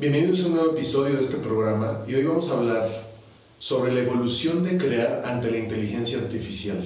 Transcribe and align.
Bienvenidos 0.00 0.44
a 0.44 0.46
un 0.46 0.54
nuevo 0.54 0.70
episodio 0.76 1.16
de 1.16 1.20
este 1.20 1.38
programa 1.38 2.04
y 2.06 2.14
hoy 2.14 2.22
vamos 2.22 2.48
a 2.50 2.58
hablar 2.58 2.88
sobre 3.58 3.92
la 3.92 3.98
evolución 3.98 4.62
de 4.62 4.78
crear 4.78 5.24
ante 5.26 5.50
la 5.50 5.58
inteligencia 5.58 6.18
artificial. 6.18 6.78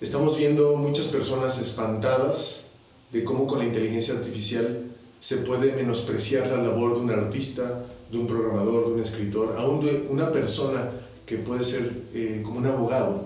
Estamos 0.00 0.38
viendo 0.38 0.76
muchas 0.76 1.08
personas 1.08 1.60
espantadas 1.60 2.66
de 3.10 3.24
cómo 3.24 3.48
con 3.48 3.58
la 3.58 3.64
inteligencia 3.64 4.14
artificial 4.14 4.84
se 5.18 5.38
puede 5.38 5.74
menospreciar 5.74 6.46
la 6.46 6.58
labor 6.58 6.94
de 6.94 7.00
un 7.00 7.10
artista, 7.10 7.82
de 8.12 8.16
un 8.16 8.28
programador, 8.28 8.86
de 8.86 8.92
un 8.92 9.00
escritor, 9.00 9.56
aún 9.58 9.84
de 9.84 10.06
una 10.08 10.30
persona 10.30 10.92
que 11.26 11.38
puede 11.38 11.64
ser 11.64 12.04
eh, 12.14 12.42
como 12.44 12.58
un 12.58 12.66
abogado. 12.66 13.24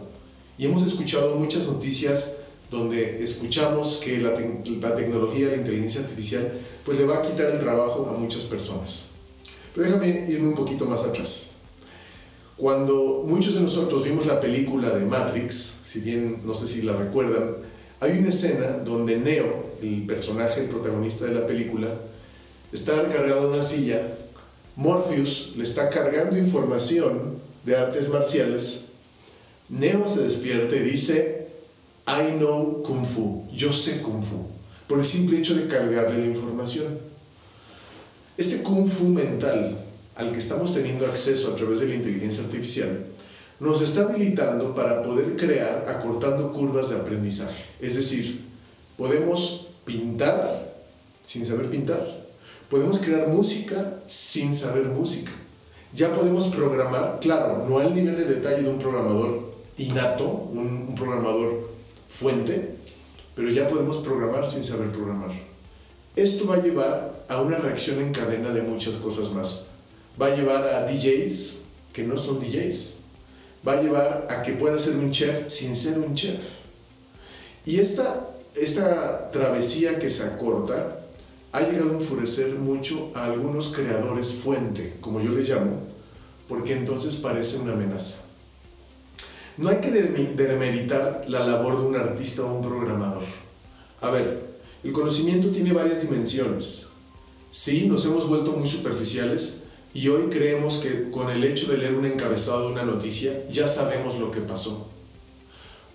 Y 0.57 0.65
hemos 0.65 0.83
escuchado 0.83 1.35
muchas 1.35 1.67
noticias 1.67 2.37
donde 2.71 3.23
escuchamos 3.23 4.01
que 4.03 4.19
la, 4.19 4.31
la, 4.31 4.95
tecnología, 4.95 5.49
la 5.49 5.57
inteligencia 5.57 6.01
artificial, 6.03 6.53
pues 6.85 6.99
le 6.99 7.05
va 7.05 7.19
a 7.19 7.23
quitar 7.23 7.51
el 7.51 7.59
trabajo 7.59 8.09
a 8.09 8.17
muchas 8.17 8.45
personas. 8.45 9.07
Pero 9.75 9.87
déjame 9.87 10.27
irme 10.29 10.49
un 10.49 10.55
poquito 10.55 10.87
más 10.87 11.03
atrás. 11.03 11.57
Cuando 12.57 13.25
muchos 13.27 13.55
de 13.55 13.61
nosotros 13.61 14.05
vimos 14.05 14.27
la 14.27 14.41
película 14.41 14.91
de 14.91 15.05
Matrix, 15.05 15.79
si 15.83 16.01
bien 16.01 16.43
no 16.45 16.55
sé 16.55 16.67
si 16.67 16.83
la 16.83 16.93
recuerdan, 16.93 17.57
hay 18.01 18.19
una 18.19 18.29
escena 18.29 18.79
donde 18.85 19.19
Neo, 19.19 19.73
el 19.83 20.07
personaje, 20.07 20.61
el 20.61 20.69
protagonista 20.69 21.25
de 21.25 21.35
la 21.35 21.47
película, 21.47 21.89
está 22.73 23.09
cargado 23.09 23.47
en 23.47 23.53
una 23.55 23.63
silla, 23.63 24.15
Morpheus 24.77 25.55
le 25.57 25.65
está 25.65 25.91
cargando 25.91 26.39
información 26.39 27.39
de 27.65 27.77
artes 27.77 28.09
marciales, 28.09 28.85
Neo 29.69 30.07
se 30.09 30.23
despierta 30.23 30.77
y 30.77 30.81
dice, 30.81 31.40
I 32.07 32.39
know 32.39 32.83
Kung 32.83 33.05
Fu, 33.05 33.47
yo 33.53 33.73
sé 33.73 34.03
Kung 34.03 34.23
Fu, 34.23 34.47
por 34.89 34.99
el 34.99 35.05
simple 35.05 35.39
hecho 35.39 35.55
de 35.55 35.67
cargarle 35.67 36.19
la 36.19 36.27
información. 36.27 36.99
Este 38.37 38.63
Kung 38.63 38.89
Fu 38.89 39.09
mental 39.09 39.79
al 40.17 40.33
que 40.33 40.39
estamos 40.39 40.75
teniendo 40.75 41.07
acceso 41.07 41.53
a 41.53 41.57
través 41.57 41.81
de 41.81 41.87
la 41.87 41.95
inteligencia 41.95 42.45
artificial 42.45 43.07
nos 43.61 43.83
está 43.83 44.03
habilitando 44.03 44.75
para 44.75 45.03
poder 45.03 45.37
crear 45.37 45.85
acortando 45.87 46.51
curvas 46.51 46.89
de 46.91 46.97
aprendizaje. 46.97 47.65
Es 47.79 47.95
decir, 47.95 48.43
podemos 48.97 49.69
pintar 49.85 50.75
sin 51.25 51.45
saber 51.45 51.69
pintar, 51.69 52.25
podemos 52.69 52.99
crear 52.99 53.29
música 53.29 54.01
sin 54.07 54.55
saber 54.55 54.87
música. 54.87 55.31
Ya 55.93 56.13
podemos 56.13 56.47
programar, 56.47 57.19
claro, 57.21 57.67
no 57.69 57.79
al 57.79 57.95
nivel 57.95 58.17
de 58.17 58.25
detalle 58.25 58.63
de 58.63 58.71
un 58.71 58.79
programador 58.79 59.53
innato, 59.77 60.49
un, 60.53 60.87
un 60.89 60.95
programador 60.95 61.70
fuente, 62.11 62.75
pero 63.35 63.49
ya 63.49 63.67
podemos 63.69 63.99
programar 63.99 64.49
sin 64.49 64.65
saber 64.65 64.91
programar. 64.91 65.31
Esto 66.17 66.47
va 66.47 66.57
a 66.57 66.63
llevar 66.63 67.25
a 67.29 67.41
una 67.41 67.57
reacción 67.57 68.01
en 68.01 68.13
cadena 68.13 68.51
de 68.51 68.63
muchas 68.63 68.97
cosas 68.97 69.33
más. 69.33 69.63
Va 70.21 70.27
a 70.27 70.37
llevar 70.37 70.67
a 70.67 70.85
DJs 70.87 71.59
que 71.93 72.03
no 72.03 72.19
son 72.19 72.41
DJs. 72.41 72.95
Va 73.67 73.75
a 73.75 73.83
llevar 73.83 74.27
a 74.29 74.43
que 74.43 74.53
pueda 74.53 74.79
ser 74.79 74.97
un 74.97 75.11
chef 75.11 75.49
sin 75.49 75.77
ser 75.77 75.99
un 75.99 76.15
chef. 76.15 76.41
Y 77.65 77.79
esta, 77.79 78.29
esta 78.57 79.31
travesía 79.31 79.99
que 79.99 80.11
se 80.11 80.25
acorta 80.25 81.01
ha 81.53 81.61
llegado 81.61 81.91
a 81.91 81.95
enfurecer 81.95 82.55
mucho 82.57 83.11
a 83.15 83.27
algunos 83.27 83.69
creadores 83.69 84.33
fuente, 84.33 84.97
como 85.01 85.21
yo 85.21 85.33
les 85.33 85.49
llamo, 85.49 85.81
porque 86.49 86.73
entonces 86.73 87.17
parece 87.17 87.59
una 87.59 87.73
amenaza. 87.73 88.30
No 89.57 89.69
hay 89.69 89.77
que 89.81 89.91
demeritar 89.91 91.25
la 91.29 91.47
labor 91.47 91.77
de 91.77 91.87
un 91.87 91.97
artista 91.97 92.43
o 92.43 92.55
un 92.55 92.63
programador. 92.63 93.23
A 94.01 94.11
ver, 94.11 94.49
el 94.83 94.93
conocimiento 94.93 95.49
tiene 95.49 95.73
varias 95.73 96.03
dimensiones. 96.03 96.87
Sí, 97.51 97.87
nos 97.87 98.05
hemos 98.07 98.29
vuelto 98.29 98.53
muy 98.53 98.69
superficiales 98.69 99.65
y 99.93 100.09
hoy 100.09 100.31
creemos 100.31 100.77
que 100.77 101.11
con 101.11 101.31
el 101.31 101.43
hecho 101.45 101.71
de 101.71 101.79
leer 101.79 101.95
un 101.95 102.07
encabezado 102.07 102.67
de 102.67 102.73
una 102.73 102.85
noticia 102.85 103.47
ya 103.51 103.67
sabemos 103.67 104.19
lo 104.19 104.31
que 104.31 104.41
pasó. 104.41 104.87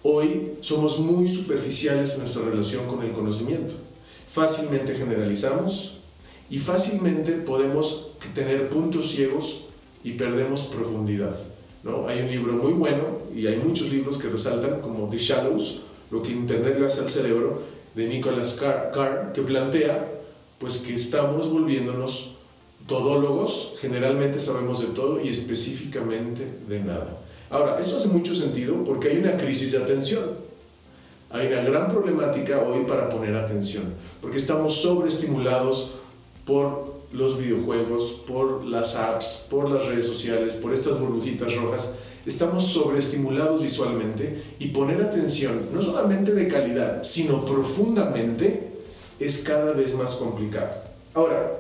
Hoy 0.04 0.52
somos 0.62 1.00
muy 1.00 1.28
superficiales 1.28 2.14
en 2.14 2.20
nuestra 2.20 2.44
relación 2.44 2.86
con 2.86 3.02
el 3.04 3.12
conocimiento. 3.12 3.74
Fácilmente 4.28 4.94
generalizamos 4.94 6.00
y 6.50 6.60
fácilmente 6.60 7.32
podemos 7.32 8.10
tener 8.36 8.70
puntos 8.70 9.10
ciegos 9.10 9.62
y 10.04 10.12
perdemos 10.12 10.64
profundidad. 10.64 11.36
Hay 12.08 12.22
un 12.22 12.32
libro 12.32 12.54
muy 12.54 12.74
bueno 12.74 13.04
y 13.36 13.46
hay 13.46 13.58
muchos 13.58 13.92
libros 13.92 14.18
que 14.18 14.28
resaltan 14.28 14.82
como 14.82 15.08
The 15.08 15.18
Shallows, 15.18 15.82
lo 16.10 16.22
que 16.22 16.32
Internet 16.32 16.82
hace 16.84 17.02
al 17.02 17.10
cerebro, 17.10 17.62
de 17.94 18.08
Nicholas 18.08 18.60
Carr, 18.60 19.32
que 19.34 19.42
plantea 19.44 20.12
pues 20.58 20.78
que 20.80 20.96
estamos 20.96 21.50
volviéndonos 21.50 22.32
todólogos, 22.88 23.74
generalmente 23.80 24.40
sabemos 24.40 24.80
de 24.80 24.88
todo 24.88 25.22
y 25.22 25.30
específicamente 25.30 26.58
de 26.68 26.80
nada. 26.80 27.20
Ahora, 27.50 27.80
esto 27.80 27.98
hace 27.98 28.08
mucho 28.08 28.34
sentido 28.34 28.84
porque 28.84 29.10
hay 29.10 29.18
una 29.18 29.38
crisis 29.38 29.72
de 29.72 29.80
atención. 29.80 30.24
Hay 31.30 31.48
una 31.48 31.62
gran 31.62 31.88
problemática 31.90 32.64
hoy 32.64 32.86
para 32.86 33.10
poner 33.10 33.36
atención, 33.36 33.94
porque 34.22 34.38
estamos 34.38 34.76
sobreestimulados 34.82 35.96
por 36.46 36.96
los 37.12 37.38
videojuegos, 37.38 38.22
por 38.28 38.66
las 38.66 38.96
apps, 38.96 39.46
por 39.50 39.70
las 39.70 39.86
redes 39.86 40.06
sociales, 40.06 40.56
por 40.56 40.74
estas 40.74 41.00
burbujitas 41.00 41.56
rojas, 41.56 41.94
estamos 42.26 42.66
sobreestimulados 42.66 43.62
visualmente 43.62 44.44
y 44.60 44.70
poner 44.70 45.02
atención, 45.02 45.70
no 45.74 45.82
solamente 45.82 46.34
de 46.34 46.48
calidad, 46.48 47.04
sino 47.04 47.46
profundamente, 47.46 48.72
es 49.20 49.40
cada 49.40 49.72
vez 49.74 49.94
más 49.96 50.16
complicado. 50.16 50.70
Ahora, 51.14 51.60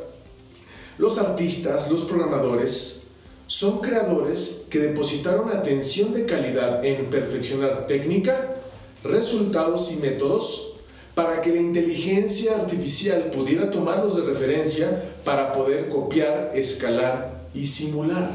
los 0.97 1.17
artistas, 1.17 1.89
los 1.89 2.01
programadores, 2.01 3.01
son 3.47 3.79
creadores 3.79 4.63
que 4.69 4.79
depositaron 4.79 5.49
atención 5.49 6.13
de 6.13 6.25
calidad 6.25 6.83
en 6.83 7.05
perfeccionar 7.09 7.85
técnica, 7.85 8.55
resultados 9.03 9.91
y 9.91 9.97
métodos 9.97 10.74
para 11.15 11.41
que 11.41 11.49
la 11.49 11.61
inteligencia 11.61 12.55
artificial 12.55 13.31
pudiera 13.31 13.71
tomarlos 13.71 14.17
de 14.17 14.23
referencia 14.23 15.15
para 15.23 15.53
poder 15.53 15.87
copiar, 15.87 16.51
escalar 16.53 17.47
y 17.53 17.65
simular. 17.65 18.29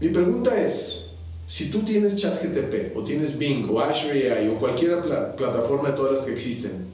Mi 0.00 0.08
pregunta 0.08 0.58
es, 0.60 1.06
si 1.48 1.70
tú 1.70 1.80
tienes 1.80 2.16
ChatGTP 2.16 2.96
o 2.96 3.02
tienes 3.02 3.36
Bing 3.36 3.68
o 3.68 3.80
Azure 3.80 4.32
AI 4.32 4.48
o 4.48 4.58
cualquier 4.58 5.00
plataforma 5.00 5.90
de 5.90 5.96
todas 5.96 6.12
las 6.12 6.24
que 6.24 6.32
existen 6.32 6.86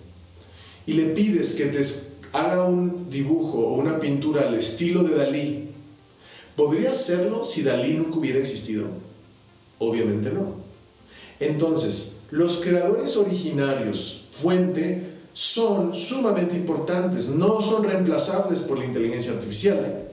y 0.86 0.94
le 0.94 1.04
pides 1.10 1.52
que 1.52 1.66
te 1.66 1.80
haga 2.32 2.64
un 2.64 3.10
dibujo 3.10 3.58
o 3.58 3.74
una 3.74 3.98
pintura 3.98 4.48
al 4.48 4.54
estilo 4.54 5.04
de 5.04 5.16
Dalí, 5.16 5.68
¿podría 6.56 6.90
hacerlo 6.90 7.44
si 7.44 7.62
Dalí 7.62 7.94
nunca 7.94 8.18
hubiera 8.18 8.38
existido? 8.38 8.86
Obviamente 9.78 10.30
no. 10.30 10.56
Entonces, 11.40 12.16
los 12.30 12.56
creadores 12.56 13.16
originarios, 13.16 14.24
fuente, 14.42 15.18
son 15.32 15.94
sumamente 15.94 16.56
importantes, 16.56 17.28
no 17.28 17.60
son 17.60 17.84
reemplazables 17.84 18.60
por 18.60 18.78
la 18.78 18.84
inteligencia 18.84 19.32
artificial. 19.32 20.08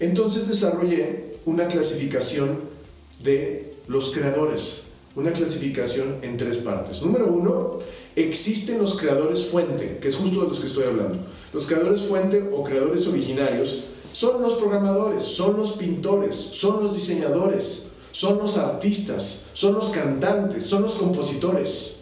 Entonces 0.00 0.48
desarrollé 0.48 1.36
una 1.44 1.68
clasificación 1.68 2.58
de 3.22 3.74
los 3.86 4.10
creadores, 4.10 4.82
una 5.14 5.32
clasificación 5.32 6.16
en 6.22 6.36
tres 6.36 6.58
partes. 6.58 7.02
Número 7.02 7.26
uno, 7.26 7.76
existen 8.16 8.78
los 8.78 8.98
creadores 8.98 9.46
fuente, 9.46 9.98
que 10.00 10.08
es 10.08 10.16
justo 10.16 10.42
de 10.42 10.48
los 10.48 10.60
que 10.60 10.66
estoy 10.66 10.84
hablando. 10.84 11.18
Los 11.52 11.66
creadores 11.66 12.02
fuente 12.02 12.50
o 12.52 12.64
creadores 12.64 13.06
originarios 13.06 13.84
son 14.12 14.42
los 14.42 14.54
programadores, 14.54 15.22
son 15.22 15.56
los 15.56 15.72
pintores, 15.72 16.34
son 16.34 16.82
los 16.82 16.94
diseñadores, 16.94 17.88
son 18.12 18.38
los 18.38 18.56
artistas, 18.58 19.46
son 19.52 19.74
los 19.74 19.90
cantantes, 19.90 20.64
son 20.66 20.82
los 20.82 20.94
compositores. 20.94 21.93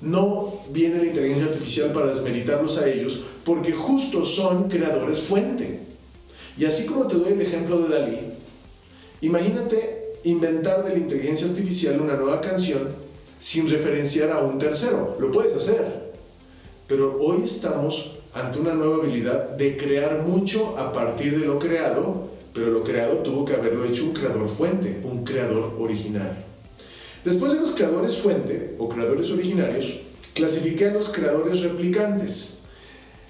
No 0.00 0.60
viene 0.70 0.98
la 0.98 1.06
inteligencia 1.06 1.46
artificial 1.46 1.92
para 1.92 2.06
desmeritarlos 2.06 2.78
a 2.78 2.88
ellos, 2.88 3.24
porque 3.44 3.72
justo 3.72 4.24
son 4.24 4.68
creadores 4.68 5.20
fuente. 5.20 5.80
Y 6.56 6.64
así 6.64 6.86
como 6.86 7.06
te 7.06 7.16
doy 7.16 7.32
el 7.32 7.40
ejemplo 7.40 7.78
de 7.78 7.88
Dalí, 7.88 8.18
imagínate 9.20 10.18
inventar 10.24 10.84
de 10.84 10.90
la 10.90 10.98
inteligencia 10.98 11.46
artificial 11.46 12.00
una 12.00 12.14
nueva 12.14 12.40
canción 12.40 12.88
sin 13.38 13.68
referenciar 13.68 14.30
a 14.30 14.40
un 14.40 14.58
tercero. 14.58 15.16
Lo 15.20 15.30
puedes 15.30 15.54
hacer. 15.54 16.12
Pero 16.86 17.18
hoy 17.20 17.42
estamos 17.44 18.12
ante 18.34 18.58
una 18.58 18.74
nueva 18.74 18.96
habilidad 18.96 19.50
de 19.50 19.76
crear 19.76 20.22
mucho 20.22 20.76
a 20.76 20.92
partir 20.92 21.38
de 21.38 21.46
lo 21.46 21.58
creado, 21.58 22.28
pero 22.52 22.66
lo 22.66 22.82
creado 22.82 23.18
tuvo 23.18 23.44
que 23.44 23.54
haberlo 23.54 23.84
hecho 23.84 24.04
un 24.04 24.12
creador 24.12 24.48
fuente, 24.48 25.00
un 25.04 25.24
creador 25.24 25.74
originario. 25.78 26.53
Después 27.24 27.54
de 27.54 27.60
los 27.60 27.70
creadores 27.70 28.18
fuente 28.18 28.74
o 28.78 28.86
creadores 28.86 29.30
originarios, 29.30 30.00
clasifiqué 30.34 30.88
a 30.88 30.92
los 30.92 31.08
creadores 31.08 31.62
replicantes. 31.62 32.58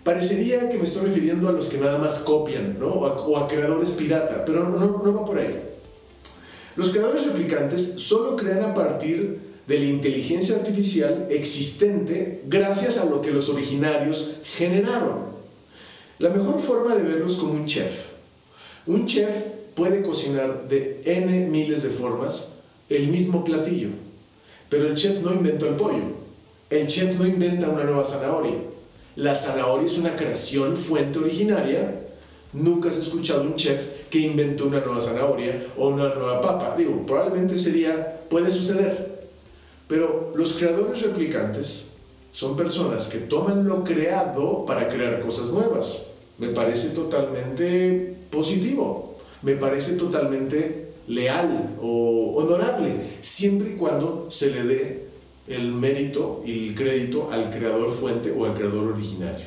Parecería 0.03 0.69
que 0.69 0.79
me 0.79 0.85
estoy 0.85 1.05
refiriendo 1.05 1.49
a 1.49 1.53
los 1.53 1.69
que 1.69 1.79
nada 1.79 1.99
más 1.99 2.19
copian, 2.19 2.77
¿no? 2.81 2.89
O 2.89 3.37
a, 3.39 3.47
creadores 3.47 3.91
pirata, 3.91 4.45
pero 4.45 4.69
no, 4.69 5.01
no, 5.03 5.15
va 5.15 5.25
por 5.25 5.39
ahí. 5.39 5.61
Los 6.75 6.91
creadores 6.91 7.25
replicantes 7.25 7.83
solo 7.99 8.35
crean 8.35 8.65
a 8.65 8.75
partir 8.75 9.39
de 9.65 9.79
la 9.79 9.85
inteligencia 9.85 10.57
artificial 10.57 11.29
existente 11.31 12.43
gracias 12.47 12.99
a 12.99 13.05
lo 13.05 13.21
que 13.21 13.31
los 13.31 13.49
originarios 13.49 14.39
generaron. 14.43 15.35
La 16.19 16.31
mejor 16.31 16.61
forma 16.61 16.97
de 16.97 17.03
verlos 17.05 17.37
como 17.37 17.53
un 17.53 17.65
chef. 17.65 18.07
Un 18.87 19.07
chef 19.07 19.31
puede 19.77 20.03
cocinar 20.03 20.69
de 20.69 21.01
n 21.05 21.47
miles 21.47 21.85
de 21.85 21.91
formas 21.91 22.54
el 22.89 23.09
mismo 23.09 23.45
platillo, 23.45 23.89
pero 24.69 24.87
el 24.87 24.95
chef 24.95 25.23
no 25.23 25.33
inventó 25.33 25.67
el 25.67 25.77
pollo. 25.77 26.25
El 26.71 26.87
chef 26.87 27.19
no 27.19 27.27
inventa 27.27 27.69
una 27.69 27.85
nueva 27.85 28.05
zanahoria. 28.05 28.57
La 29.17 29.35
zanahoria 29.35 29.87
es 29.87 29.99
una 29.99 30.17
creación 30.17 30.77
fuente 30.77 31.19
originaria. 31.19 32.01
Nunca 32.53 32.89
has 32.89 32.97
escuchado 32.97 33.43
un 33.43 33.55
chef 33.55 33.81
que 34.11 34.19
inventó 34.19 34.67
una 34.67 34.81
nueva 34.81 35.01
zanahoria 35.01 35.67
o 35.77 35.89
una 35.89 36.15
nueva 36.15 36.41
papa. 36.41 36.75
Digo, 36.77 37.05
probablemente 37.07 37.57
sería, 37.59 38.21
puede 38.29 38.51
suceder, 38.51 39.27
pero 39.87 40.33
los 40.35 40.55
creadores 40.55 41.03
replicantes 41.03 41.87
son 42.33 42.57
personas 42.57 43.07
que 43.07 43.19
toman 43.19 43.69
lo 43.69 43.85
creado 43.85 44.65
para 44.65 44.89
crear 44.89 45.21
cosas 45.21 45.51
nuevas. 45.51 46.03
Me 46.39 46.49
parece 46.49 46.89
totalmente 46.89 48.17
positivo, 48.31 49.17
me 49.43 49.55
parece 49.55 49.93
totalmente 49.93 50.84
leal 51.07 51.77
o 51.81 52.35
honorable, 52.37 52.95
siempre 53.21 53.71
y 53.71 53.77
cuando 53.77 54.31
se 54.31 54.51
le 54.51 54.65
dé 54.65 55.05
el 55.49 55.73
mérito 55.73 56.43
y 56.45 56.69
el 56.69 56.75
crédito 56.75 57.31
al 57.31 57.51
creador 57.51 57.93
fuente 57.93 58.33
o 58.33 58.45
al 58.45 58.55
creador 58.55 58.93
originario. 58.93 59.47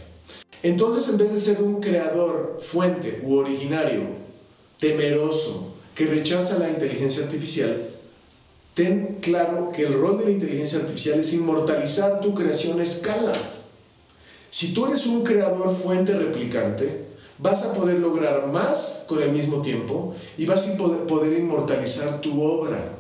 Entonces, 0.63 1.09
en 1.09 1.17
vez 1.17 1.31
de 1.33 1.39
ser 1.39 1.61
un 1.61 1.79
creador 1.79 2.57
fuente 2.59 3.21
u 3.23 3.35
originario 3.35 4.01
temeroso 4.79 5.73
que 5.95 6.05
rechaza 6.05 6.59
la 6.59 6.69
inteligencia 6.69 7.23
artificial, 7.23 7.75
ten 8.73 9.17
claro 9.21 9.71
que 9.71 9.83
el 9.83 9.93
rol 9.93 10.19
de 10.19 10.25
la 10.25 10.31
inteligencia 10.31 10.79
artificial 10.79 11.19
es 11.19 11.33
inmortalizar 11.33 12.21
tu 12.21 12.35
creación 12.35 12.79
a 12.79 12.83
escala. 12.83 13.31
Si 14.51 14.73
tú 14.73 14.85
eres 14.85 15.07
un 15.07 15.23
creador 15.23 15.75
fuente 15.75 16.13
replicante, 16.13 17.06
vas 17.39 17.63
a 17.63 17.73
poder 17.73 17.99
lograr 17.99 18.47
más 18.47 19.03
con 19.07 19.21
el 19.21 19.31
mismo 19.31 19.61
tiempo 19.61 20.15
y 20.37 20.45
vas 20.45 20.67
a 20.67 20.77
poder, 20.77 21.37
inmortalizar 21.37 22.21
tu 22.21 22.41
obra. 22.41 22.97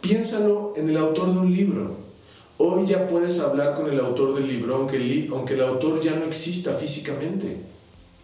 Piénsalo 0.00 0.74
en 0.76 0.88
el 0.88 0.96
autor 0.96 1.32
de 1.32 1.38
un 1.38 1.52
libro. 1.52 1.96
Hoy 2.58 2.86
ya 2.86 3.08
puedes 3.08 3.40
hablar 3.40 3.74
con 3.74 3.90
el 3.90 3.98
autor 3.98 4.34
del 4.34 4.46
libro, 4.46 4.76
aunque 4.76 4.96
el, 4.96 5.28
aunque 5.32 5.54
el 5.54 5.62
autor 5.62 6.00
ya 6.00 6.14
no 6.14 6.24
exista 6.24 6.74
físicamente. 6.74 7.60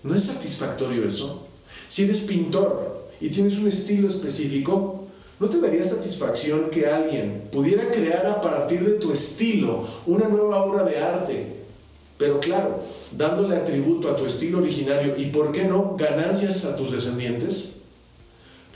¿No 0.02 0.14
es 0.14 0.24
satisfactorio 0.24 1.04
eso? 1.04 1.46
Si 1.88 2.04
eres 2.04 2.20
pintor 2.20 3.08
y 3.20 3.30
tienes 3.30 3.58
un 3.58 3.66
estilo 3.66 4.08
específico, 4.08 4.98
¿No 5.40 5.48
te 5.48 5.60
daría 5.60 5.84
satisfacción 5.84 6.68
que 6.68 6.86
alguien 6.86 7.44
pudiera 7.52 7.88
crear 7.92 8.26
a 8.26 8.40
partir 8.40 8.84
de 8.84 8.98
tu 8.98 9.12
estilo 9.12 9.86
una 10.04 10.26
nueva 10.26 10.64
obra 10.64 10.82
de 10.82 10.98
arte? 10.98 11.46
Pero 12.18 12.40
claro, 12.40 12.80
dándole 13.16 13.56
atributo 13.56 14.08
a 14.08 14.16
tu 14.16 14.26
estilo 14.26 14.58
originario 14.58 15.14
y, 15.16 15.26
¿por 15.26 15.52
qué 15.52 15.64
no, 15.64 15.96
ganancias 15.96 16.64
a 16.64 16.76
tus 16.76 16.92
descendientes? 16.92 17.76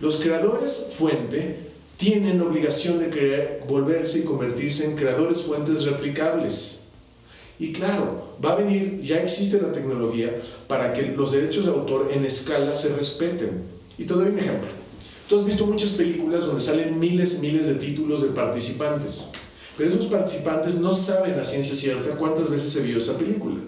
Los 0.01 0.17
creadores 0.17 0.91
fuente 0.93 1.57
tienen 1.97 2.41
obligación 2.41 2.99
de 2.99 3.11
creer, 3.11 3.65
volverse 3.69 4.21
y 4.21 4.25
convertirse 4.25 4.85
en 4.85 4.97
creadores 4.97 5.43
fuentes 5.43 5.85
replicables. 5.85 6.79
Y 7.59 7.73
claro, 7.73 8.37
va 8.45 8.53
a 8.53 8.57
venir, 8.57 9.01
ya 9.01 9.23
existe 9.23 9.61
la 9.61 9.71
tecnología 9.71 10.35
para 10.67 10.93
que 10.93 11.13
los 11.13 11.31
derechos 11.31 11.65
de 11.65 11.71
autor 11.71 12.09
en 12.13 12.25
escala 12.25 12.75
se 12.75 12.95
respeten. 12.95 13.63
Y 13.99 14.05
te 14.05 14.15
doy 14.15 14.31
un 14.31 14.39
ejemplo. 14.39 14.69
Tú 15.29 15.39
has 15.39 15.47
visto 15.47 15.67
muchas 15.67 15.93
películas 15.93 16.47
donde 16.47 16.61
salen 16.61 16.99
miles 16.99 17.35
y 17.35 17.39
miles 17.39 17.67
de 17.67 17.75
títulos 17.75 18.23
de 18.23 18.31
participantes, 18.31 19.29
pero 19.79 19.89
esos 19.89 20.07
participantes 20.07 20.75
no 20.77 20.93
saben 20.93 21.39
a 21.39 21.45
ciencia 21.45 21.77
cierta 21.77 22.17
cuántas 22.17 22.51
veces 22.51 22.73
se 22.73 22.83
vio 22.83 22.99
esa 22.99 23.17
película. 23.17 23.61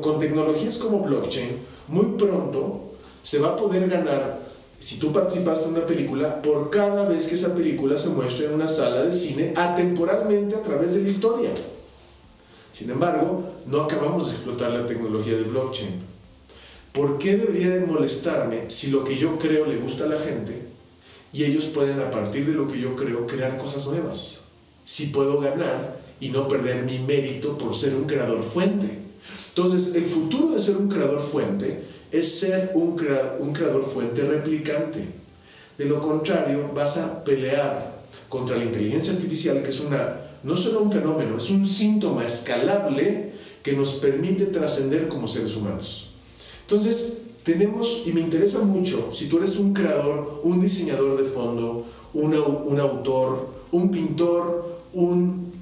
Con 0.00 0.18
tecnologías 0.18 0.76
como 0.76 1.00
blockchain, 1.00 1.50
muy 1.88 2.06
pronto 2.18 2.92
se 3.22 3.38
va 3.38 3.50
a 3.50 3.56
poder 3.56 3.88
ganar, 3.88 4.40
si 4.78 4.98
tú 4.98 5.12
participaste 5.12 5.66
en 5.66 5.76
una 5.76 5.86
película, 5.86 6.42
por 6.42 6.70
cada 6.70 7.08
vez 7.08 7.28
que 7.28 7.36
esa 7.36 7.54
película 7.54 7.96
se 7.96 8.08
muestra 8.08 8.46
en 8.46 8.54
una 8.54 8.66
sala 8.66 9.04
de 9.04 9.12
cine 9.12 9.54
atemporalmente 9.56 10.56
a 10.56 10.62
través 10.62 10.94
de 10.94 11.02
la 11.02 11.08
historia. 11.08 11.50
Sin 12.72 12.90
embargo, 12.90 13.44
no 13.66 13.82
acabamos 13.82 14.26
de 14.26 14.32
explotar 14.32 14.72
la 14.72 14.86
tecnología 14.86 15.36
de 15.36 15.44
blockchain. 15.44 16.02
¿Por 16.92 17.18
qué 17.18 17.36
debería 17.36 17.70
de 17.70 17.86
molestarme 17.86 18.70
si 18.70 18.90
lo 18.90 19.04
que 19.04 19.16
yo 19.16 19.38
creo 19.38 19.66
le 19.66 19.76
gusta 19.76 20.04
a 20.04 20.08
la 20.08 20.18
gente 20.18 20.66
y 21.32 21.44
ellos 21.44 21.66
pueden 21.66 22.00
a 22.00 22.10
partir 22.10 22.44
de 22.46 22.52
lo 22.52 22.66
que 22.66 22.80
yo 22.80 22.96
creo 22.96 23.26
crear 23.26 23.56
cosas 23.56 23.86
nuevas? 23.86 24.40
Si 24.84 25.06
puedo 25.06 25.40
ganar 25.40 26.00
y 26.20 26.28
no 26.30 26.48
perder 26.48 26.82
mi 26.84 26.98
mérito 26.98 27.56
por 27.56 27.74
ser 27.74 27.94
un 27.94 28.04
creador 28.04 28.42
fuente. 28.42 29.01
Entonces, 29.54 29.94
el 29.96 30.06
futuro 30.06 30.48
de 30.48 30.58
ser 30.58 30.78
un 30.78 30.88
creador 30.88 31.20
fuente 31.20 31.82
es 32.10 32.40
ser 32.40 32.72
un, 32.74 32.96
un 33.40 33.52
creador 33.52 33.84
fuente 33.84 34.22
replicante. 34.22 35.04
De 35.76 35.84
lo 35.84 36.00
contrario, 36.00 36.70
vas 36.74 36.96
a 36.96 37.22
pelear 37.22 38.02
contra 38.30 38.56
la 38.56 38.64
inteligencia 38.64 39.12
artificial, 39.12 39.62
que 39.62 39.68
es 39.68 39.80
una, 39.80 40.20
no 40.42 40.56
solo 40.56 40.80
un 40.80 40.90
fenómeno, 40.90 41.36
es 41.36 41.50
un 41.50 41.66
síntoma 41.66 42.24
escalable 42.24 43.32
que 43.62 43.74
nos 43.74 43.92
permite 43.92 44.46
trascender 44.46 45.06
como 45.06 45.28
seres 45.28 45.54
humanos. 45.54 46.12
Entonces, 46.62 47.18
tenemos, 47.42 48.04
y 48.06 48.12
me 48.12 48.22
interesa 48.22 48.60
mucho, 48.60 49.10
si 49.12 49.26
tú 49.26 49.36
eres 49.36 49.56
un 49.56 49.74
creador, 49.74 50.40
un 50.44 50.62
diseñador 50.62 51.22
de 51.22 51.28
fondo, 51.28 51.84
un, 52.14 52.80
autor, 52.80 53.50
un 53.70 53.90
pintor, 53.90 54.80
un, 54.94 55.52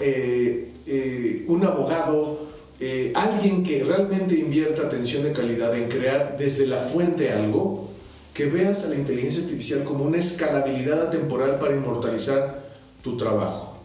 eh, 0.00 0.72
eh, 0.86 1.44
un 1.48 1.64
abogado, 1.64 2.47
eh, 2.80 3.12
alguien 3.14 3.62
que 3.62 3.84
realmente 3.84 4.34
invierta 4.34 4.82
atención 4.82 5.22
de 5.24 5.32
calidad 5.32 5.74
en 5.76 5.88
crear 5.88 6.36
desde 6.38 6.66
la 6.66 6.78
fuente 6.78 7.32
algo, 7.32 7.88
que 8.34 8.46
veas 8.46 8.84
a 8.84 8.88
la 8.88 8.94
inteligencia 8.94 9.42
artificial 9.42 9.84
como 9.84 10.04
una 10.04 10.18
escalabilidad 10.18 11.08
atemporal 11.08 11.58
para 11.58 11.74
inmortalizar 11.74 12.68
tu 13.02 13.16
trabajo. 13.16 13.78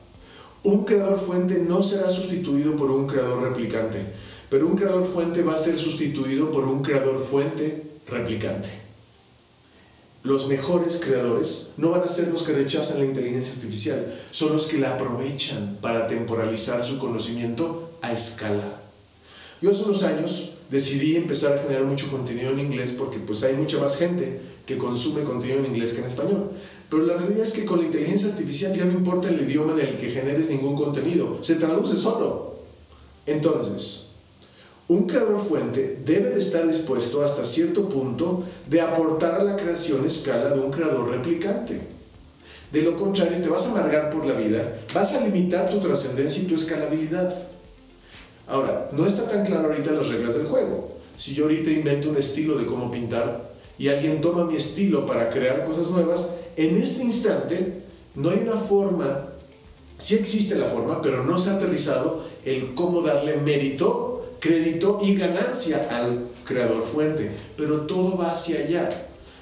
Un 0.64 0.86
creador 0.86 1.20
fuente 1.20 1.64
no 1.68 1.82
será 1.82 2.10
sustituido 2.10 2.76
por 2.76 2.92
un 2.92 3.08
creador 3.08 3.44
replicante 3.44 4.00
pero 4.54 4.68
un 4.68 4.76
creador 4.76 5.04
fuente 5.04 5.42
va 5.42 5.54
a 5.54 5.58
ser 5.58 5.80
sustituido 5.80 6.52
por 6.52 6.66
un 6.66 6.84
creador 6.84 7.20
fuente 7.20 7.82
replicante. 8.06 8.70
Los 10.22 10.48
mejores 10.48 11.02
creadores 11.04 11.72
no 11.78 11.90
van 11.90 12.02
a 12.02 12.08
ser 12.08 12.28
los 12.28 12.44
que 12.44 12.54
rechazan 12.54 13.00
la 13.00 13.06
inteligencia 13.06 13.52
artificial, 13.54 14.16
son 14.30 14.54
los 14.54 14.68
que 14.68 14.78
la 14.78 14.94
aprovechan 14.94 15.80
para 15.82 16.06
temporalizar 16.06 16.84
su 16.84 17.00
conocimiento 17.00 17.94
a 18.04 18.12
escala. 18.12 18.83
Yo 19.64 19.70
hace 19.70 19.84
unos 19.84 20.04
años 20.04 20.50
decidí 20.70 21.16
empezar 21.16 21.54
a 21.54 21.58
generar 21.58 21.86
mucho 21.86 22.12
contenido 22.12 22.52
en 22.52 22.60
inglés 22.60 22.96
porque 22.98 23.18
pues 23.18 23.44
hay 23.44 23.54
mucha 23.54 23.78
más 23.78 23.96
gente 23.96 24.42
que 24.66 24.78
consume 24.78 25.24
contenido 25.24 25.60
en 25.60 25.68
inglés 25.68 25.94
que 25.94 26.02
en 26.02 26.08
español. 26.08 26.52
Pero 26.90 27.06
la 27.06 27.14
realidad 27.14 27.44
es 27.44 27.54
que 27.54 27.64
con 27.64 27.80
la 27.80 27.86
inteligencia 27.86 28.28
artificial 28.28 28.74
ya 28.74 28.84
no 28.84 28.92
importa 28.92 29.30
el 29.30 29.40
idioma 29.40 29.72
en 29.72 29.88
el 29.88 29.96
que 29.96 30.12
generes 30.12 30.50
ningún 30.50 30.76
contenido, 30.76 31.38
se 31.42 31.56
traduce 31.56 31.96
solo. 31.96 32.56
Entonces, 33.26 34.10
un 34.90 35.08
creador 35.08 35.42
fuente 35.42 36.02
debe 36.06 36.32
de 36.32 36.42
estar 36.42 36.68
dispuesto 36.68 37.24
hasta 37.24 37.46
cierto 37.46 37.88
punto 37.88 38.44
de 38.70 38.82
aportar 38.82 39.36
a 39.36 39.46
la 39.46 39.56
creación 39.56 40.06
escala 40.06 40.50
de 40.50 40.60
un 40.60 40.72
creador 40.72 41.10
replicante. 41.10 41.80
De 42.70 42.82
lo 42.82 42.98
contrario, 42.98 43.42
te 43.42 43.48
vas 43.48 43.66
a 43.68 43.72
amargar 43.72 44.10
por 44.10 44.26
la 44.26 44.34
vida, 44.34 44.78
vas 44.94 45.14
a 45.14 45.22
limitar 45.26 45.70
tu 45.70 45.80
trascendencia 45.80 46.44
y 46.44 46.48
tu 46.48 46.56
escalabilidad. 46.56 47.34
Ahora, 48.46 48.83
no 48.96 49.06
está 49.06 49.30
tan 49.30 49.46
claro 49.46 49.70
ahorita 49.70 49.92
las 49.92 50.08
reglas 50.10 50.36
del 50.36 50.46
juego. 50.46 50.88
Si 51.18 51.34
yo 51.34 51.46
ahorita 51.46 51.70
invento 51.70 52.10
un 52.10 52.18
estilo 52.18 52.58
de 52.58 52.66
cómo 52.66 52.92
pintar 52.92 53.54
y 53.78 53.90
alguien 53.90 54.22
toma 54.22 54.46
mi 54.46 54.56
estilo 54.56 55.06
para 55.06 55.30
crear 55.30 55.64
cosas 55.64 55.90
nuevas, 55.92 56.32
en 56.56 56.78
este 56.78 57.04
instante 57.04 57.84
no 58.16 58.30
hay 58.30 58.40
una 58.40 58.58
forma, 58.58 59.28
sí 59.98 60.16
existe 60.16 60.56
la 60.56 60.66
forma, 60.66 61.02
pero 61.02 61.24
no 61.24 61.38
se 61.38 61.50
ha 61.50 61.56
aterrizado 61.56 62.24
el 62.46 62.74
cómo 62.74 63.02
darle 63.02 63.38
mérito 63.38 64.14
crédito 64.44 65.00
y 65.02 65.16
ganancia 65.16 65.88
al 65.90 66.28
creador 66.44 66.84
fuente, 66.84 67.32
pero 67.58 67.82
todo 67.82 68.18
va 68.18 68.32
hacia 68.32 68.60
allá. 68.60 68.90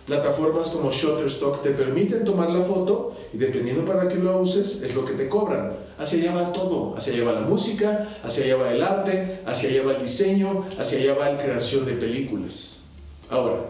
Plataformas 0.06 0.70
como 0.70 0.92
Shutterstock 0.92 1.62
te 1.62 1.72
permiten 1.72 2.24
tomar 2.24 2.50
la 2.50 2.62
foto 2.62 3.16
y 3.34 3.38
dependiendo 3.38 3.86
para 3.86 4.08
qué 4.08 4.16
lo 4.16 4.40
uses 4.40 4.82
es 4.82 4.96
lo 4.96 5.06
que 5.06 5.14
te 5.14 5.30
cobran. 5.30 5.74
Hacia 5.98 6.20
allá 6.20 6.44
va 6.44 6.52
todo, 6.52 6.96
hacia 6.98 7.14
allá 7.14 7.26
va 7.26 7.34
la 7.34 7.42
música, 7.42 8.18
hacia 8.24 8.46
allá 8.46 8.56
va 8.56 8.72
el 8.72 8.82
arte, 8.82 9.42
hacia 9.46 9.70
allá 9.70 9.84
va 9.86 9.96
el 9.96 10.02
diseño, 10.02 10.66
hacia 10.80 11.00
allá 11.00 11.14
va 11.14 11.30
la 11.30 11.38
creación 11.38 11.86
de 11.86 11.94
películas. 11.94 12.80
Ahora, 13.30 13.64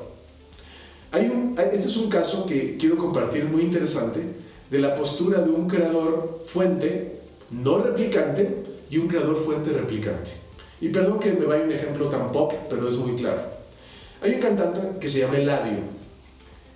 este 1.12 1.86
es 1.86 1.98
un 1.98 2.10
caso 2.10 2.46
que 2.46 2.78
quiero 2.78 2.98
compartir 2.98 3.46
muy 3.46 3.64
interesante 3.64 4.22
de 4.70 4.80
la 4.80 4.96
postura 4.96 5.42
de 5.42 5.52
un 5.52 5.68
creador 5.68 6.42
fuente 6.46 7.20
no 7.52 7.80
replicante 7.80 8.64
y 8.90 8.98
un 8.98 9.10
creador 9.10 9.36
fuente 9.36 9.72
replicante. 9.72 10.32
Y 10.80 10.90
perdón 10.90 11.20
que 11.20 11.34
me 11.34 11.46
vaya 11.46 11.64
un 11.64 11.72
ejemplo 11.72 12.08
tan 12.08 12.32
pop, 12.32 12.54
pero 12.70 12.88
es 12.88 12.96
muy 12.96 13.16
claro. 13.16 13.42
Hay 14.22 14.34
un 14.36 14.40
cantante 14.40 15.00
que 15.00 15.10
se 15.10 15.20
llama 15.20 15.38
Eladio 15.38 16.01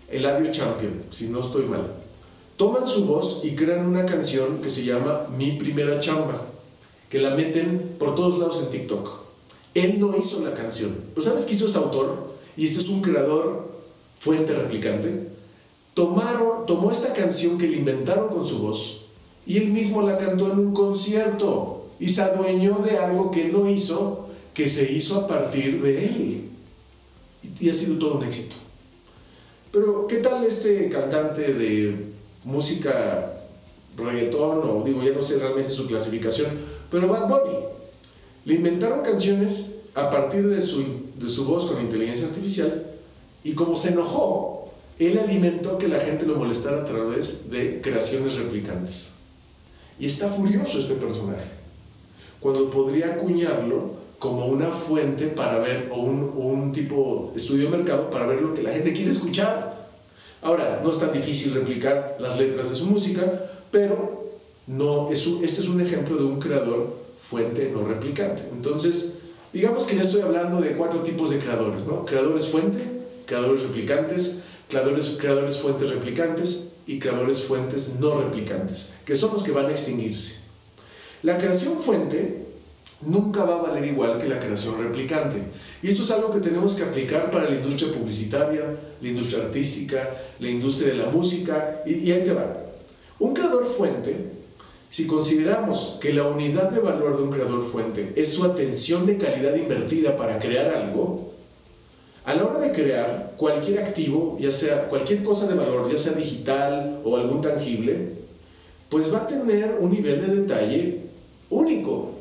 Eladio 0.09 0.51
Champion, 0.51 1.03
si 1.09 1.27
no 1.27 1.39
estoy 1.39 1.65
mal. 1.65 1.91
Toman 2.57 2.88
su 2.88 3.05
voz 3.05 3.41
y 3.43 3.55
crean 3.55 3.85
una 3.85 4.05
canción 4.05 4.59
que 4.62 4.69
se 4.69 4.83
llama 4.83 5.27
Mi 5.38 5.53
Primera 5.53 6.00
Chamba, 6.00 6.41
que 7.09 7.19
la 7.19 7.35
meten 7.35 7.95
por 8.00 8.15
todos 8.15 8.39
lados 8.39 8.62
en 8.63 8.69
TikTok. 8.69 9.09
Él 9.74 10.00
no 10.00 10.15
hizo 10.15 10.43
la 10.43 10.53
canción. 10.53 10.95
Pues 11.13 11.25
¿sabes 11.25 11.45
qué 11.45 11.55
hizo 11.55 11.65
este 11.65 11.77
autor? 11.77 12.35
Y 12.55 12.65
este 12.65 12.79
es 12.79 12.89
un 12.89 13.01
creador 13.01 13.69
fuente 14.19 14.53
replicante. 14.53 15.27
Tomaron, 15.93 16.65
tomó 16.65 16.91
esta 16.91 17.13
canción 17.13 17.57
que 17.57 17.67
le 17.67 17.77
inventaron 17.77 18.29
con 18.29 18.45
su 18.45 18.59
voz 18.59 19.01
y 19.45 19.57
él 19.57 19.69
mismo 19.69 20.01
la 20.01 20.17
cantó 20.17 20.51
en 20.51 20.59
un 20.59 20.74
concierto 20.74 21.85
y 22.00 22.09
se 22.09 22.21
adueñó 22.21 22.79
de 22.79 22.97
algo 22.97 23.31
que 23.31 23.45
él 23.45 23.53
no 23.53 23.69
hizo, 23.69 24.27
que 24.53 24.67
se 24.67 24.91
hizo 24.91 25.21
a 25.21 25.27
partir 25.27 25.81
de 25.81 26.05
él. 26.05 26.50
Y 27.59 27.69
ha 27.69 27.74
sido 27.74 27.97
todo 27.97 28.15
un 28.15 28.24
éxito. 28.24 28.55
Pero, 29.75 30.08
¿qué 30.08 30.20
tal 30.20 30.46
este 30.46 30.88
cantante 30.88 31.53
de 31.53 32.05
música 32.46 33.34
reggaetón 33.98 34.62
o 34.63 34.84
digo, 34.86 35.03
ya 35.03 35.12
no 35.12 35.22
sé 35.22 35.38
realmente 35.38 35.70
su 35.70 35.86
clasificación, 35.86 36.48
pero 36.89 37.10
Bad 37.10 37.27
Bunny? 37.27 37.58
Le 38.46 38.53
inventaron 38.53 39.01
canciones 39.01 39.79
a 39.94 40.10
partir 40.10 40.48
de 40.48 40.62
su, 40.62 40.82
de 41.20 41.27
su 41.27 41.44
voz 41.44 41.65
con 41.65 41.82
inteligencia 41.82 42.27
artificial 42.27 42.86
y 43.44 43.51
como 43.51 43.75
se 43.75 43.89
enojó, 43.89 44.72
él 44.98 45.20
alimentó 45.20 45.77
que 45.77 45.89
la 45.89 46.00
gente 46.00 46.25
lo 46.25 46.36
molestara 46.36 46.84
a 46.84 46.86
través 46.86 47.50
de 47.50 47.82
creaciones 47.82 48.38
replicantes. 48.38 49.15
Y 50.00 50.05
está 50.05 50.29
furioso 50.29 50.79
este 50.79 50.94
personaje, 50.94 51.50
cuando 52.39 52.70
podría 52.70 53.15
acuñarlo 53.15 53.91
como 54.19 54.45
una 54.48 54.69
fuente 54.69 55.27
para 55.27 55.60
ver, 55.60 55.89
o 55.91 56.01
un, 56.01 56.31
un 56.36 56.72
tipo 56.72 57.34
estudio 57.36 57.69
de 57.69 57.77
mercado 57.77 58.10
para 58.10 58.25
ver 58.25 58.41
lo 58.41 58.53
que 58.53 58.63
la 58.63 58.72
gente 58.72 58.93
quiere 58.93 59.12
escuchar. 59.12 59.88
Ahora, 60.41 60.81
no 60.84 60.91
es 60.91 61.00
tan 61.00 61.12
difícil 61.12 61.53
replicar 61.53 62.17
las 62.19 62.38
letras 62.38 62.69
de 62.69 62.75
su 62.75 62.86
música, 62.86 63.50
pero 63.72 64.25
no, 64.67 65.10
es 65.12 65.27
este 65.43 65.62
es 65.62 65.67
un 65.67 65.81
ejemplo 65.81 66.17
de 66.17 66.24
un 66.24 66.39
creador 66.39 66.95
fuente 67.22 67.72
no 67.74 67.88
replicante. 67.88 68.43
Entonces, 68.51 69.19
digamos 69.51 69.86
que 69.86 69.95
ya 69.95 70.03
estoy 70.03 70.22
hablando 70.22 70.62
de 70.62 70.74
cuatro 70.74 71.01
tipos 71.01 71.29
de 71.31 71.39
creadores, 71.39 71.86
¿no? 71.86 72.05
Creadores 72.05 72.48
fuente, 72.48 72.77
creadores 73.25 73.63
replicantes, 73.63 74.41
creadores, 74.69 75.17
creadores 75.19 75.57
fuentes 75.57 75.89
replicantes 75.89 76.69
y 76.86 77.00
creadores 77.00 77.43
fuentes 77.43 77.95
no 78.00 78.22
replicantes, 78.22 78.95
que 79.05 79.15
son 79.15 79.34
los 79.34 79.43
que 79.43 79.51
van 79.51 79.67
a 79.67 79.72
extinguirse. 79.72 80.41
La 81.24 81.38
creación 81.38 81.79
fuente 81.79 82.45
nunca 83.01 83.43
va 83.43 83.55
a 83.55 83.61
valer 83.61 83.85
igual 83.85 84.17
que 84.17 84.27
la 84.27 84.39
creación 84.39 84.77
replicante. 84.77 85.37
Y 85.81 85.89
esto 85.89 86.03
es 86.03 86.11
algo 86.11 86.31
que 86.31 86.39
tenemos 86.39 86.73
que 86.73 86.83
aplicar 86.83 87.29
para 87.29 87.49
la 87.49 87.55
industria 87.55 87.91
publicitaria, 87.91 88.75
la 89.01 89.07
industria 89.07 89.43
artística, 89.43 90.09
la 90.39 90.49
industria 90.49 90.93
de 90.93 90.95
la 90.95 91.09
música, 91.09 91.83
y, 91.85 92.11
ahí 92.11 92.23
te 92.23 92.33
va. 92.33 92.57
Un 93.19 93.33
creador 93.33 93.65
fuente, 93.65 94.31
si 94.89 95.07
consideramos 95.07 95.97
que 95.99 96.13
la 96.13 96.23
unidad 96.23 96.71
de 96.71 96.79
valor 96.79 97.17
de 97.17 97.23
un 97.23 97.31
creador 97.31 97.63
fuente 97.63 98.13
es 98.15 98.33
su 98.33 98.43
atención 98.43 99.05
de 99.05 99.17
calidad 99.17 99.55
invertida 99.55 100.15
para 100.15 100.39
crear 100.39 100.73
algo, 100.73 101.31
a 102.25 102.33
la 102.33 102.45
hora 102.45 102.59
de 102.59 102.71
crear 102.71 103.35
cualquier 103.37 103.79
activo, 103.79 104.37
ya 104.39 104.51
sea 104.51 104.87
cualquier 104.87 105.23
cosa 105.23 105.45
de 105.45 105.53
valor, 105.53 105.91
ya 105.91 105.97
sea 105.97 106.13
digital 106.13 107.01
o 107.03 107.17
algún 107.17 107.41
tangible, 107.41 108.13
pues 108.89 109.13
va 109.13 109.19
a 109.19 109.27
tener 109.27 109.77
un 109.79 109.91
nivel 109.91 110.21
de 110.21 110.35
detalle 110.41 111.01
único. 111.49 112.14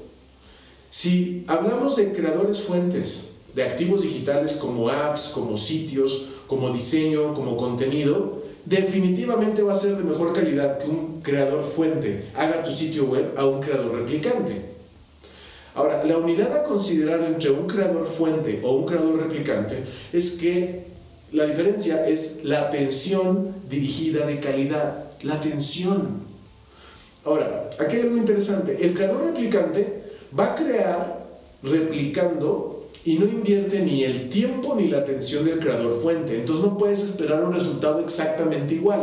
Si 0.95 1.43
hablamos 1.49 1.97
de 1.97 2.13
creadores 2.13 2.61
fuentes 2.61 3.33
de 3.53 3.65
activos 3.65 4.03
digitales 4.03 4.53
como 4.53 4.91
apps, 4.91 5.33
como 5.35 5.57
sitios, 5.57 6.27
como 6.47 6.71
diseño, 6.71 7.35
como 7.35 7.57
contenido, 7.57 8.45
definitivamente 8.65 9.63
va 9.63 9.73
a 9.73 9.77
ser 9.77 9.97
de 9.97 10.05
mejor 10.05 10.33
calidad 10.33 10.79
que 10.79 10.87
un 10.87 11.21
creador 11.21 11.65
fuente 11.65 12.27
haga 12.37 12.63
tu 12.63 12.71
sitio 12.71 13.07
web 13.07 13.35
a 13.37 13.45
un 13.45 13.61
creador 13.61 13.93
replicante. 13.93 14.67
Ahora, 15.75 16.05
la 16.05 16.17
unidad 16.17 16.57
a 16.57 16.63
considerar 16.63 17.25
entre 17.25 17.51
un 17.51 17.67
creador 17.67 18.07
fuente 18.07 18.61
o 18.63 18.77
un 18.77 18.87
creador 18.87 19.21
replicante 19.21 19.83
es 20.13 20.35
que 20.35 20.85
la 21.33 21.45
diferencia 21.45 22.07
es 22.07 22.45
la 22.45 22.69
atención 22.69 23.53
dirigida 23.69 24.25
de 24.27 24.39
calidad, 24.39 25.11
la 25.23 25.35
atención. 25.35 26.23
Ahora, 27.25 27.69
aquí 27.81 27.97
hay 27.97 28.03
algo 28.03 28.17
interesante. 28.17 28.79
El 28.81 28.95
creador 28.95 29.25
replicante 29.25 30.04
va 30.39 30.53
a 30.53 30.55
crear 30.55 31.27
replicando 31.63 32.89
y 33.05 33.17
no 33.17 33.27
invierte 33.27 33.81
ni 33.81 34.03
el 34.03 34.29
tiempo 34.29 34.75
ni 34.75 34.89
la 34.89 34.99
atención 34.99 35.45
del 35.45 35.59
creador 35.59 36.01
fuente. 36.01 36.37
Entonces 36.37 36.65
no 36.65 36.79
puedes 36.79 37.01
esperar 37.01 37.45
un 37.45 37.53
resultado 37.53 38.01
exactamente 38.01 38.75
igual. 38.75 39.03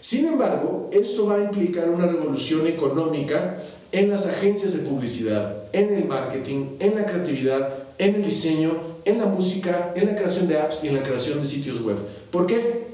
Sin 0.00 0.26
embargo, 0.26 0.90
esto 0.92 1.26
va 1.26 1.36
a 1.36 1.42
implicar 1.42 1.88
una 1.88 2.06
revolución 2.06 2.66
económica 2.66 3.58
en 3.90 4.10
las 4.10 4.26
agencias 4.26 4.74
de 4.74 4.80
publicidad, 4.80 5.64
en 5.72 5.94
el 5.94 6.04
marketing, 6.04 6.76
en 6.78 6.94
la 6.94 7.06
creatividad, 7.06 7.72
en 7.96 8.14
el 8.14 8.24
diseño, 8.24 8.72
en 9.06 9.18
la 9.18 9.26
música, 9.26 9.92
en 9.96 10.06
la 10.06 10.16
creación 10.16 10.46
de 10.46 10.58
apps 10.58 10.80
y 10.82 10.88
en 10.88 10.96
la 10.96 11.02
creación 11.02 11.40
de 11.40 11.46
sitios 11.46 11.80
web. 11.82 11.96
¿Por 12.30 12.44
qué? 12.44 12.84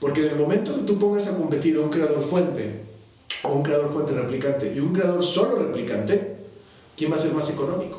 Porque 0.00 0.24
en 0.24 0.32
el 0.32 0.36
momento 0.36 0.74
que 0.74 0.82
tú 0.82 0.98
pongas 0.98 1.28
a 1.28 1.36
competir 1.36 1.76
a 1.76 1.80
un 1.80 1.90
creador 1.90 2.22
fuente, 2.22 2.86
o 3.42 3.52
un 3.52 3.62
creador 3.62 3.92
fuente 3.92 4.12
replicante 4.12 4.72
y 4.74 4.80
un 4.80 4.92
creador 4.92 5.22
solo 5.22 5.56
replicante, 5.56 6.35
¿quién 6.96 7.10
va 7.10 7.16
a 7.16 7.18
ser 7.18 7.34
más 7.34 7.50
económico? 7.50 7.98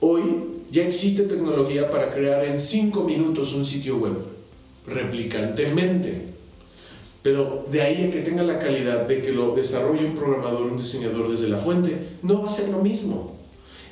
Hoy 0.00 0.22
ya 0.70 0.84
existe 0.84 1.24
tecnología 1.24 1.90
para 1.90 2.10
crear 2.10 2.44
en 2.44 2.58
5 2.58 3.04
minutos 3.04 3.52
un 3.54 3.64
sitio 3.64 3.96
web, 3.98 4.14
replicantemente. 4.86 6.28
Pero 7.22 7.66
de 7.70 7.82
ahí 7.82 8.06
a 8.06 8.10
que 8.10 8.20
tenga 8.20 8.42
la 8.42 8.58
calidad 8.58 9.06
de 9.06 9.20
que 9.20 9.32
lo 9.32 9.54
desarrolle 9.54 10.06
un 10.06 10.14
programador, 10.14 10.62
un 10.62 10.78
diseñador 10.78 11.30
desde 11.30 11.48
la 11.48 11.58
fuente, 11.58 11.96
no 12.22 12.40
va 12.40 12.46
a 12.46 12.50
ser 12.50 12.70
lo 12.70 12.78
mismo. 12.78 13.36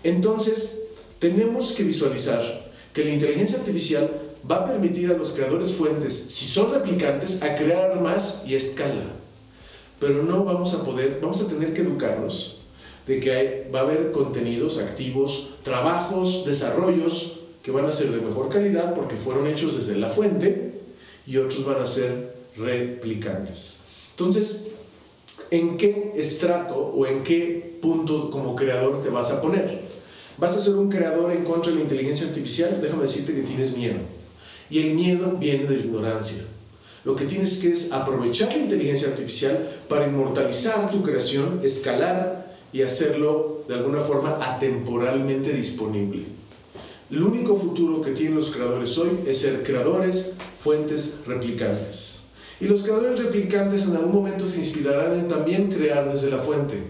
Entonces, 0.02 0.82
tenemos 1.18 1.72
que 1.72 1.82
visualizar 1.82 2.70
que 2.94 3.04
la 3.04 3.10
inteligencia 3.10 3.58
artificial 3.58 4.10
va 4.50 4.56
a 4.56 4.64
permitir 4.64 5.10
a 5.10 5.16
los 5.16 5.32
creadores 5.32 5.72
fuentes, 5.72 6.14
si 6.14 6.46
son 6.46 6.72
replicantes, 6.72 7.42
a 7.42 7.54
crear 7.54 8.00
más 8.00 8.44
y 8.46 8.54
escala. 8.54 9.04
Pero 10.00 10.22
no 10.22 10.44
vamos 10.44 10.72
a 10.72 10.84
poder, 10.84 11.18
vamos 11.20 11.42
a 11.42 11.48
tener 11.48 11.74
que 11.74 11.82
educarnos 11.82 12.57
de 13.08 13.20
que 13.20 13.70
va 13.74 13.80
a 13.80 13.82
haber 13.82 14.12
contenidos 14.12 14.78
activos, 14.78 15.54
trabajos, 15.62 16.44
desarrollos 16.44 17.40
que 17.62 17.70
van 17.70 17.86
a 17.86 17.92
ser 17.92 18.10
de 18.10 18.20
mejor 18.20 18.50
calidad 18.50 18.94
porque 18.94 19.16
fueron 19.16 19.46
hechos 19.46 19.78
desde 19.78 19.98
la 19.98 20.10
fuente 20.10 20.74
y 21.26 21.38
otros 21.38 21.64
van 21.64 21.80
a 21.80 21.86
ser 21.86 22.34
replicantes. 22.56 23.80
Entonces, 24.10 24.68
¿en 25.50 25.78
qué 25.78 26.12
estrato 26.16 26.76
o 26.76 27.06
en 27.06 27.22
qué 27.22 27.78
punto 27.80 28.30
como 28.30 28.54
creador 28.54 29.02
te 29.02 29.08
vas 29.08 29.30
a 29.30 29.40
poner? 29.40 29.80
¿Vas 30.36 30.54
a 30.56 30.60
ser 30.60 30.74
un 30.74 30.90
creador 30.90 31.32
en 31.32 31.44
contra 31.44 31.72
de 31.72 31.78
la 31.78 31.84
inteligencia 31.84 32.28
artificial? 32.28 32.78
Déjame 32.82 33.02
decirte 33.02 33.34
que 33.34 33.42
tienes 33.42 33.76
miedo. 33.76 33.98
Y 34.70 34.80
el 34.80 34.94
miedo 34.94 35.36
viene 35.38 35.64
de 35.64 35.76
la 35.76 35.84
ignorancia. 35.84 36.44
Lo 37.04 37.16
que 37.16 37.24
tienes 37.24 37.56
que 37.56 37.72
es 37.72 37.90
aprovechar 37.92 38.52
la 38.52 38.58
inteligencia 38.58 39.08
artificial 39.08 39.78
para 39.88 40.06
inmortalizar 40.06 40.90
tu 40.90 41.02
creación, 41.02 41.60
escalar 41.62 42.47
y 42.72 42.82
hacerlo 42.82 43.62
de 43.68 43.74
alguna 43.74 44.00
forma 44.00 44.38
atemporalmente 44.40 45.52
disponible. 45.52 46.26
El 47.10 47.22
único 47.22 47.56
futuro 47.56 48.02
que 48.02 48.10
tienen 48.10 48.36
los 48.36 48.50
creadores 48.50 48.98
hoy 48.98 49.20
es 49.26 49.38
ser 49.38 49.62
creadores, 49.62 50.32
fuentes, 50.54 51.20
replicantes. 51.26 52.18
Y 52.60 52.66
los 52.66 52.82
creadores 52.82 53.18
replicantes 53.18 53.82
en 53.82 53.96
algún 53.96 54.12
momento 54.12 54.46
se 54.46 54.58
inspirarán 54.58 55.18
en 55.18 55.28
también 55.28 55.70
crear 55.70 56.10
desde 56.10 56.30
la 56.30 56.38
fuente. 56.38 56.82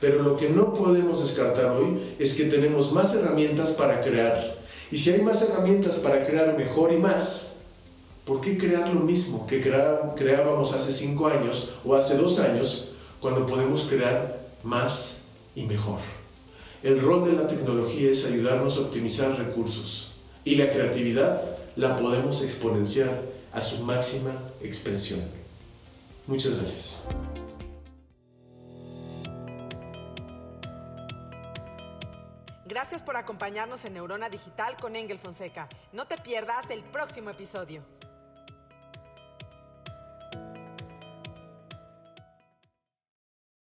Pero 0.00 0.22
lo 0.22 0.36
que 0.36 0.48
no 0.48 0.72
podemos 0.74 1.20
descartar 1.20 1.72
hoy 1.72 1.98
es 2.18 2.34
que 2.34 2.44
tenemos 2.44 2.92
más 2.92 3.14
herramientas 3.14 3.72
para 3.72 4.00
crear. 4.00 4.58
Y 4.92 4.98
si 4.98 5.10
hay 5.10 5.22
más 5.22 5.42
herramientas 5.42 5.96
para 5.96 6.24
crear 6.24 6.56
mejor 6.56 6.92
y 6.92 6.98
más, 6.98 7.56
¿por 8.24 8.40
qué 8.40 8.56
crear 8.56 8.94
lo 8.94 9.00
mismo 9.00 9.46
que 9.46 9.60
creábamos 9.60 10.72
hace 10.72 10.92
cinco 10.92 11.26
años 11.26 11.70
o 11.84 11.96
hace 11.96 12.16
dos 12.16 12.38
años 12.38 12.92
cuando 13.20 13.44
podemos 13.44 13.86
crear 13.88 14.47
más 14.68 15.22
y 15.54 15.64
mejor. 15.64 15.98
El 16.82 17.00
rol 17.00 17.24
de 17.24 17.32
la 17.32 17.48
tecnología 17.48 18.10
es 18.10 18.26
ayudarnos 18.26 18.76
a 18.76 18.82
optimizar 18.82 19.36
recursos 19.36 20.12
y 20.44 20.54
la 20.54 20.70
creatividad 20.70 21.42
la 21.74 21.96
podemos 21.96 22.42
exponenciar 22.42 23.22
a 23.52 23.60
su 23.60 23.82
máxima 23.84 24.32
expresión. 24.60 25.20
Muchas 26.26 26.54
gracias. 26.54 27.02
Gracias 32.66 33.02
por 33.02 33.16
acompañarnos 33.16 33.84
en 33.86 33.94
Neurona 33.94 34.28
Digital 34.28 34.76
con 34.76 34.94
Engel 34.94 35.18
Fonseca. 35.18 35.68
No 35.92 36.06
te 36.06 36.18
pierdas 36.18 36.68
el 36.70 36.84
próximo 36.84 37.30
episodio. 37.30 37.82